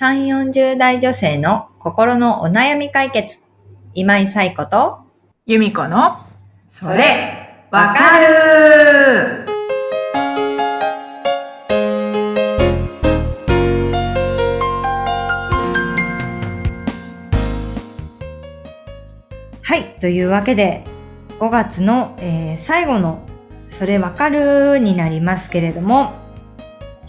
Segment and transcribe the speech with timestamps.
[0.00, 3.40] 3、40代女性の心のお悩み解決。
[3.94, 5.00] 今井彩子と、
[5.44, 6.18] 由美子の、
[6.68, 9.44] それ、わかる
[19.62, 19.82] はい。
[20.00, 20.84] というわけで、
[21.40, 23.26] 5月の、えー最後の、
[23.68, 26.12] それわかるになりますけれども、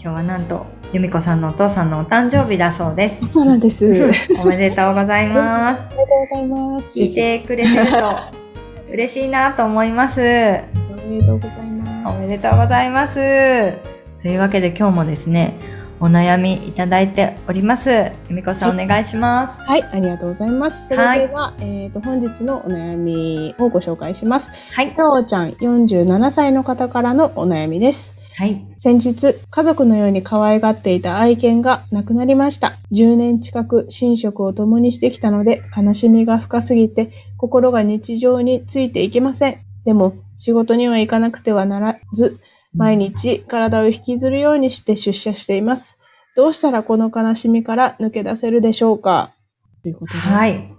[0.00, 3.32] 日はなんと、由美子さんのお父さんのお誕生日だそうです。
[3.32, 4.10] そうなんです。
[4.36, 5.80] あ おめでとうございます。
[5.90, 6.98] りがとうございます。
[6.98, 8.16] 聞いてくれてると、
[8.92, 10.20] 嬉しいなと思います。
[10.20, 11.66] おめでとうござい
[12.02, 13.14] まおめでとうございます。
[13.14, 15.54] というわけで今日もですね、
[16.00, 17.90] お悩みいただいております。
[18.28, 19.58] 由美子さんお願いします。
[19.58, 19.62] す。
[19.62, 20.88] はい、ありがとうございます。
[20.88, 24.50] それでは、えっ、と、本日のお悩みをご紹介します。
[24.72, 24.92] はい。
[24.96, 28.19] なおちゃん、47歳の方からのお悩みです。
[28.36, 28.64] はい。
[28.78, 32.74] 先日、家族のように可愛がっていた愛犬が亡くなりました。
[32.92, 39.58] 10年近く寝食を共にしてきたので、悲しみが深すぎて、心が日常についていけません。
[39.84, 42.40] でも、仕事には行かなくてはならず、
[42.74, 45.98] 毎日体を引きずるようにして出社しています。
[46.36, 49.34] どうしたらこの悲しみから抜け出せるでしょうか？
[49.82, 50.18] ということで。
[50.20, 50.72] はい。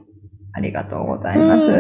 [0.53, 1.69] ありがとうございます。
[1.69, 1.73] う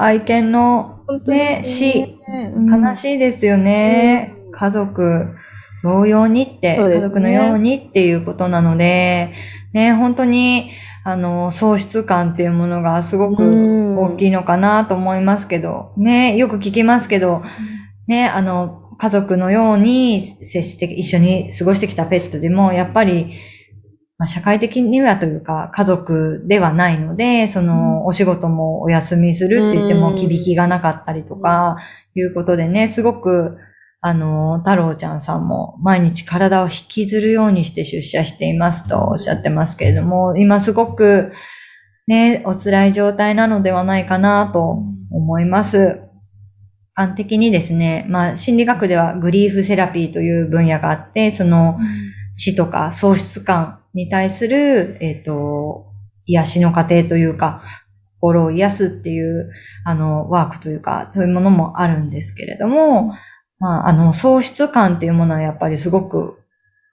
[0.00, 2.18] 愛犬のね、死、
[2.56, 4.35] うん悲しいですよね。
[4.56, 5.34] 家族
[5.82, 6.94] 同様にって、ね。
[6.94, 9.32] 家族のようにっていうことなので、
[9.72, 10.70] ね、本当に、
[11.04, 13.96] あの、喪失感っていうものがすごくうん。
[13.96, 17.42] 大きいのかなと思いますけど、ね、よく聞きますけど、
[18.08, 23.34] ね、あの、家族のように接して、一緒に過ごしてきたペットでも、やっぱり、
[24.18, 30.16] まあ、社会的にはというか、家族ではないので、その、お仕事もお休みするって言っても、うん。
[30.16, 31.76] 響きがなかったりとか、
[32.14, 33.58] いうことでね、すごく、
[34.06, 41.32] あの、太郎ちゃんさんも毎日体を引きずるようにして出社していますとおっしゃってますけれども、今すごく
[42.06, 44.78] ね、お辛い状態なのではないかなと
[45.10, 46.02] 思います。
[46.94, 51.76] 一般的にですね、まあ心理学ではグリーフセラピーという分野があって、その
[52.32, 55.86] 死とか喪失感に対する、えっ、と、
[56.26, 57.64] 癒しの過程というか、
[58.20, 59.50] 心を癒すっていう、
[59.84, 63.12] あの、ワークというか、そういうものもあるんですけれども、
[63.58, 66.38] まあ、あの、喪失感っていうものはやっぱりすごく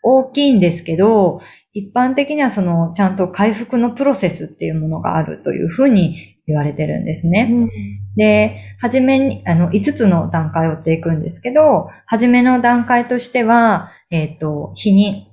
[0.01, 1.41] 大きいんですけど、
[1.73, 7.49] 一般的にはその、ちゃんと回復のプロセスっていうものがあるというふうに言われてるんですね。
[7.51, 7.69] うん
[8.15, 15.23] で、はじめに、あの、5つの段階を追っていくんですけど、はじめの段階としては、えっ、と、否認。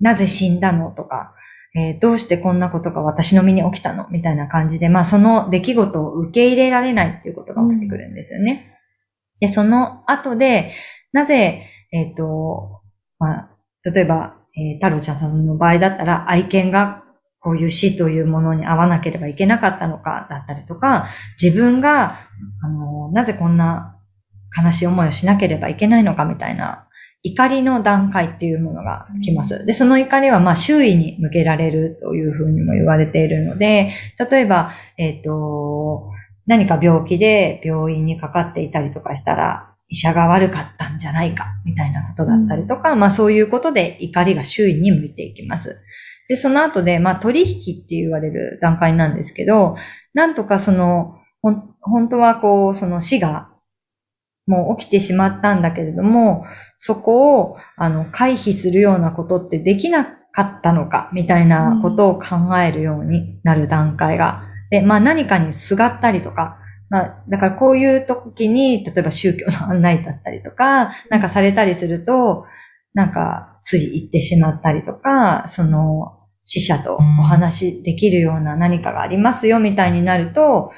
[0.00, 1.34] なぜ死んだのとか、
[1.76, 8.73] えーどうしてこんなことが私の身に起きたのみたいな感じで、まあ、その出来事を受け入れられないっていうことが起きてくるんですよね。
[9.40, 10.72] で、その後で、
[11.12, 12.80] なぜ、えっ、と、
[13.18, 13.50] まあ、
[13.84, 17.04] 例えば、えー太郎ちゃんさんの場合だったら、愛犬が
[17.40, 21.08] こういう死というものに合わなければいけなかったのか、だったりとか、
[21.40, 22.18] 自分が、
[22.62, 24.00] あの、なぜこんな
[24.56, 26.88] 悲しい思いをしなければいけないのかみたいな、
[27.22, 29.64] 怒りの段階っていうものが来ます。
[29.66, 33.92] で、その怒りは、まあ、周囲に向けられるというふうにも言われているので、
[34.30, 36.10] 例えば、えっ、と、
[36.46, 45.82] 何か病気で病院にかかっていたりとかしたら、医者が悪かったんじゃないか、みたいなことだったりとか、まあそういうことで怒りが周囲に向いていきます。
[46.28, 49.76] で、その後で、まあ取引って言われる段階なんですけど、
[50.14, 53.50] なんとかその、ほん本当はこう、その死が
[54.46, 56.44] もう起きてしまったんだけれども、
[56.78, 64.42] そこを、あの、回避するようなことってできなかったのか、みたいなことを考えるようになる段階が。
[64.70, 66.58] で、まあ何かにすがったりとか、
[66.90, 72.44] まあ、だからこういう時に、例えば宗教の案内だったりとか、なんかされたりすると、
[72.92, 80.70] なんかつい行ってしまったりとか、その死者とお話しできるような何かがありますよみたいになると、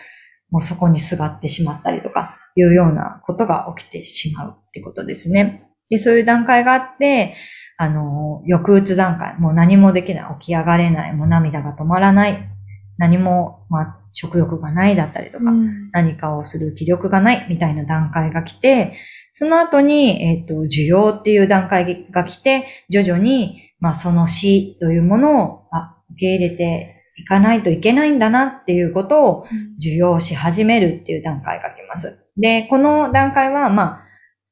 [0.50, 5.68] もうそこにすがってしまったりとか、いうようなことが起きてしまうってことですね。
[5.90, 7.36] で、そういう段階があって、
[7.76, 12.48] あの、抑うつ段階、もう何もできない、起き上がれない、もう涙が止まらない、
[12.98, 18.98] 何も、まあ、食欲がないだったりとか、うん何かをする気力がないみたいな段階が来て、
[19.32, 29.46] その後に、えっ、と、需要っていう段階が来て、徐々に、まあ、その死というものを、あ、受け入れていかないといけないんだなっていうことを
[29.78, 32.26] 受容し始めるっていう段階が来ます。
[32.36, 34.06] で、この段階は、まあ、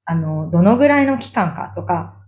[0.06, 2.23] あの、どのぐらいの期間かとか、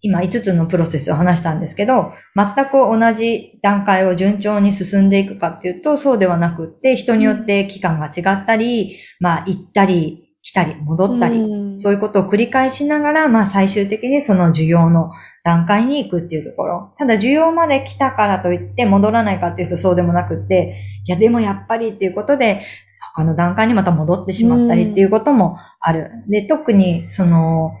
[0.00, 11.42] 今5つのプロセスを話したんですけど、全く同じ段階を順調に進んでいくかっていうと、そうではなくって、人によって期間が違ったり、まあ、行ったり、来たり、戻ったり、
[11.76, 15.10] そういうことを繰り返しながら、まあ最終的にその需要の
[15.42, 16.94] 段階に行くっていうところ。
[16.98, 22.62] ただ需要まで来たからといって戻らないかっていうとそうでもなくって、いやでもやっぱりっていうことで、
[23.12, 26.10] 他の段階にまた戻ってしまったりっていうこともある。
[26.28, 27.72] で、特にその、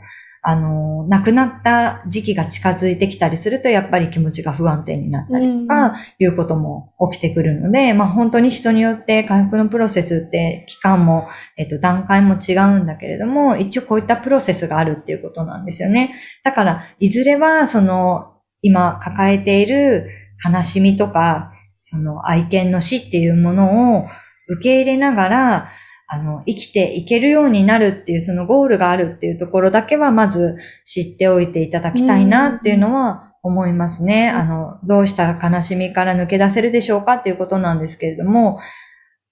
[0.48, 11.26] あの、亡くなった時期が近づいてきたりすると、やっぱり気持ちが不安定になったりとか、いうことも起きてくるので、まあ本当に人によって回復のプロセスって期間も、
[11.56, 16.14] えっと段階も違うんだけれども、一応こういったプロセスがあるっていうことなんですよね。
[16.44, 20.08] だから、いずれはその今抱えている
[20.48, 21.50] 悲しみとか、
[21.80, 24.06] その愛犬の死っていうものを
[24.48, 25.70] 受け入れながら、
[26.08, 34.30] あの、生きていけるようになるっていうそのゴールがあるっていうところだけはまず知っておいていただきたいなっていうのは思いますね。
[34.30, 38.60] あの、どうしたら悲しみから抜け出せるでしょうかっていうことなんですけれども、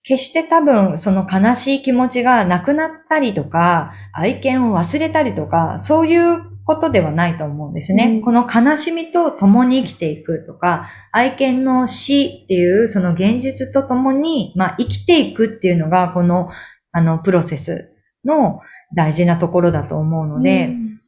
[0.02, 8.04] 決して多分その悲しい気持ちがなくなったりとか、愛犬を忘れたりとか、そういうことではないと思うんですね。
[8.04, 16.50] うんこの悲しみと共に生きていくとか、愛犬の死っていうその現実と共に、まあ生きていくっていうのが、この、
[16.92, 17.92] あの、プロセス
[18.24, 18.60] の
[18.96, 21.00] 大事なところだと思うので、うん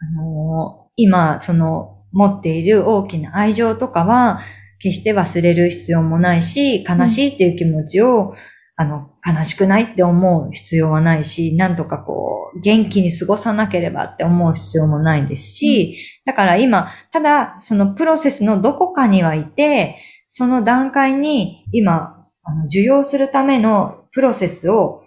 [0.00, 4.40] あの今、その、持っている大きな愛情とかは、
[4.80, 8.34] 決して忘れる必要もないし、悲しいっていう気持ちを、
[8.80, 19.98] あの、悲しくないって思う必要はないし、なんとかこう、元気に過ごさなければって思う必要もないですし、だから今、ただ、そのプロセスのどこかにはいて、
[20.28, 25.00] その段階に今、あの受容するためのプロセスを、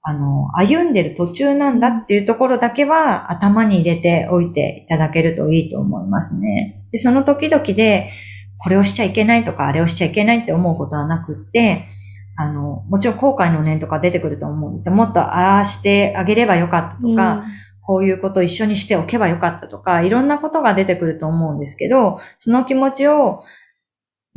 [0.00, 6.82] あの、歩んでる途中なんだっていうところだけは頭に入れておいていただけるといいと思いますね。
[6.92, 8.10] で、その時々で、
[8.56, 11.84] これをしちゃいけないとか、あれをしちゃいけないって思うことはなくって、
[12.40, 14.94] あの、もちろん後悔の念とか出てくると思うんですよ。
[14.94, 17.42] もっとああしてあげればよかったとか、
[17.82, 23.42] こういうことを一緒にしておけばよかったとか、いろんなことが出てくると思うんですけど、その気持ちを、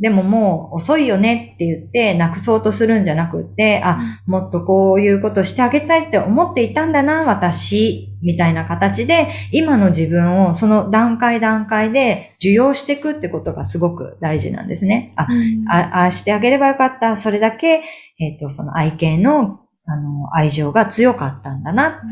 [0.02, 15.12] でももう遅いよねって言ってなくそうとするんじゃなくって、あ、もっとこういうことしてあげたいって思っていたんだな、私、みたいな形で、今の自分をその段階段階で受容していくってことがすごく大事なんですね。
[15.14, 17.16] あ、うんあああしてあげればよかった。
[17.16, 17.82] それだけ、
[18.18, 22.02] えっ、と、その愛犬の、あの、愛情が強かったんだな。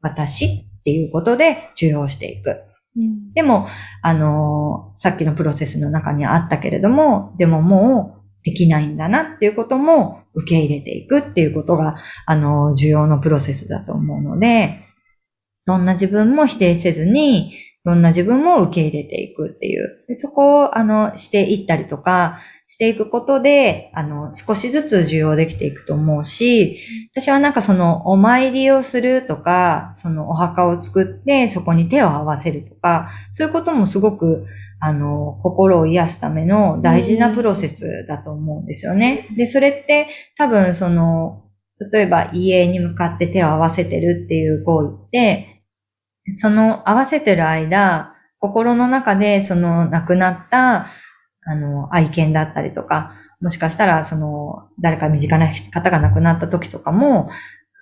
[0.00, 2.62] 私っていうことで受容していく。
[2.96, 3.66] うんでも、
[4.02, 11.96] あのさっきのプロセスの中にあったけれども、でももうできないんだなっていうことも受け入れていくっていうことが、
[12.26, 14.84] あの重要のプロセスだと思うので、
[15.66, 17.54] どんな自分も否定せずに、
[17.84, 20.04] どんな自分も受け入れていくっていう。
[20.08, 26.78] でそこを、あの、していったりとか、していくことで、あの、少しずつ受容できていくと思うし、
[27.12, 34.46] 私はなんかその、お参りをするとか、そのお墓を作って、そこに手を合わせるとか、そういうこともすごく、
[34.80, 39.28] あの、心を癒すための大事なプロセスだと思うんですよね。
[39.36, 41.44] で、それって多分その、
[41.92, 45.62] 例えば家に向かって手を合わせてるっていう行為って、
[46.36, 50.88] その合わせてる間、心の中でその亡くなった、
[51.46, 57.30] あの、愛犬だったりとか、もしかしたらその、誰か身近な方が亡くなった時とかも、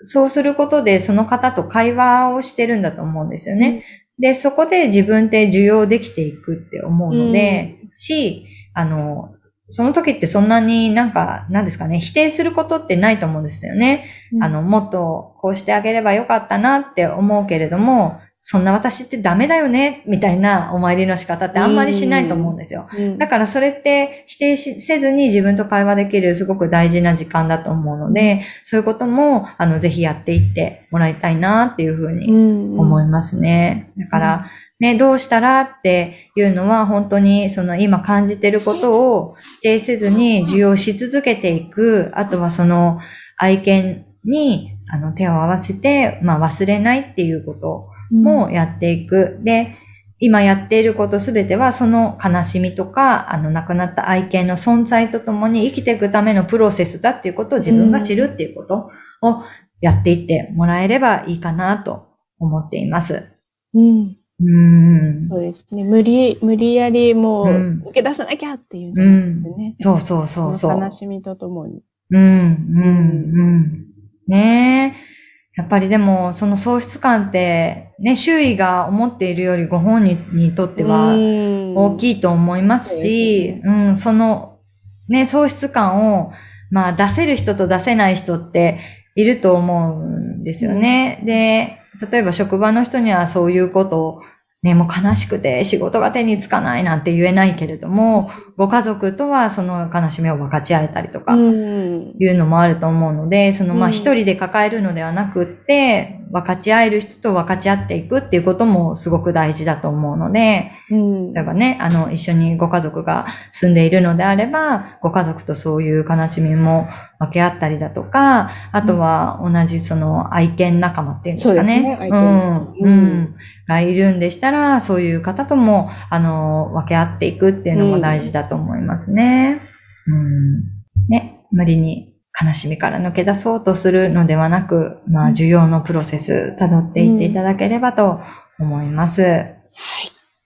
[0.02, 3.84] そうすることでその方と会話をしてるんだと思うんですよね。
[4.18, 9.34] で、そこで自分って受容できていくって思うので、し、あの、
[9.68, 14.06] その時ってそんなになんか、なんですかね、否定することってないと思うんですよね。
[14.40, 22.88] あの、もっとこうしてあげればよかったなって思うけれども、そんな私ってダメだよね、みたいなお参りの仕方ってあんまりしないと思うんですよ。
[22.92, 33.92] うんだからそれって否定しせずに自分と会話できるすごく大事な時間だと思うので、そういうことも、あの、ぜひやっていってもらいたいなっていうふうに思いますね。
[33.96, 34.46] だから、
[34.80, 42.10] ね、どうしたらっていうのは本当にその今感じてることを否定せずに受容し続けていく。
[42.14, 42.98] あとはその
[43.36, 49.40] 愛犬にあの手を合わせて、まあ忘れないっていうこともやっていく。
[49.42, 49.74] で、
[50.18, 58.90] 今やっていることすべてはその悲しみとか、あの亡くなった愛犬の存在とともに生きていくためのプロセスだっていうことを自分が知るっていうこと
[59.20, 59.42] を
[59.80, 62.06] やっていってもらえればいいかなと
[62.38, 63.32] 思っています。
[63.74, 64.16] うん。
[64.40, 65.28] うーん。
[65.28, 65.82] そうですね。
[65.82, 69.74] 無理、無理やりもううん受け出さなきゃっていうんじゃなくてね。
[69.78, 70.78] そうそうそうそう。
[70.78, 71.82] の悲しみとともに。
[72.10, 73.86] うん、うん、うん。
[74.28, 75.11] ねえ。
[75.54, 84.60] やっぱりでも、その喪失感って、ね、周囲が思っているよりご本人にとっては大大きいと思いますし、うん、その、
[85.08, 86.32] ね、喪失感を、
[86.70, 88.78] まあ出せる人と出せない人って
[89.14, 91.22] いると思うんですよね。
[91.26, 91.78] で、
[92.10, 94.20] 例えば職場の人にはそういうことを
[94.62, 102.14] ね、もう悲しくて仕事が手につかないなんて言えないけれども、ご家族とはその悲しみを分かち合えたりとか、うん。
[102.18, 111.32] いうのもあると思うので、そのまあうん一人で抱えるのではなくって、分かち合える人と分かち合っていくっていうこともすごく大事だと思うので、うん。
[111.32, 121.98] 例えばね、あの、一緒にご家族が住んでいるのであれば、ご家族とそういう悲しみも分け合ったりだとか、あとは同じその愛犬仲間っていうんですかそうですねね。
[122.00, 122.74] 愛犬うん。
[122.80, 123.34] うんうん。
[123.68, 129.60] がいるんでしたら、そういう方とも、あの、分け合っていくっていうのも大事だと思いますね。
[130.06, 130.62] うん。
[131.08, 138.20] ね、無理に悲しみから抜け出そうとするのではなく、まあ、需要のプロセス、辿っていっていただければと
[138.58, 139.22] 思います。
[139.22, 139.52] はい。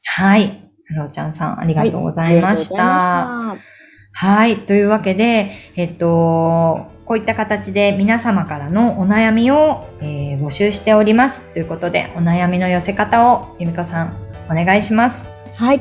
[0.05, 0.71] はい。
[0.85, 3.23] ふろちゃんさん、ありがとうございました。
[3.23, 3.77] ありがとうございま
[4.19, 4.57] はい。
[4.57, 11.41] というわけで、えっと、こういった形で皆様からのお悩みを、えー募集しております。
[11.53, 14.17] ということで、お悩みの寄せ方を、ゆみこさん、
[14.51, 15.27] お願いします。
[15.55, 15.81] はい。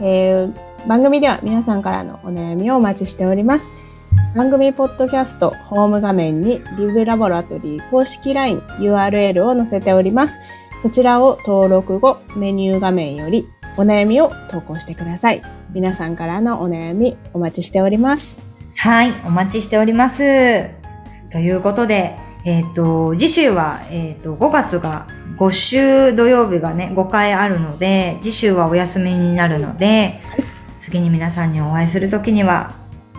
[0.00, 3.64] えー番組では皆さんからのお悩みをお待ちしております。
[4.34, 10.34] 番組ポッドキャストホーム画面にリブラボラトリー公式 LINE URL を載せております。
[10.82, 15.42] そちらを登録後、メニュー画面よりお悩みを投稿してください。
[15.72, 18.38] 皆さんからのお悩みお待ちしております。
[18.76, 19.12] はい。
[19.26, 20.70] お待ちしております。
[21.30, 25.06] ということで、えっ、と、次週は、えっ、と、5月が
[25.38, 30.20] 5週土曜日がね、5回あるので、次週はお休みになるので、
[30.88, 32.72] 次に皆さんにお会いするときには、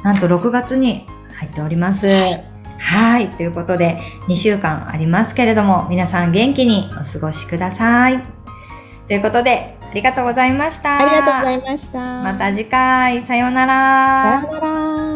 [0.03, 2.07] なんと6月に入っております。
[2.07, 3.27] はい。
[3.29, 8.23] ということで、2週間ありますけれども、皆さん元気にお過ごしください。
[9.07, 10.97] ということで、ありがとうございました。
[10.97, 11.99] ありがとうございました。
[12.23, 14.41] また次回、さようなら。
[14.41, 15.08] さようなら。